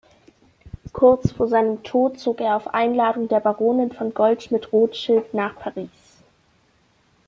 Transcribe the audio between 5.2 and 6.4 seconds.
nach Paris.